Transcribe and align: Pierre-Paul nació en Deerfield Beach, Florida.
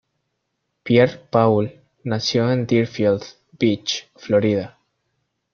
Pierre-Paul 0.81 1.73
nació 2.03 2.51
en 2.51 2.65
Deerfield 2.65 3.23
Beach, 3.59 4.09
Florida. 4.15 4.79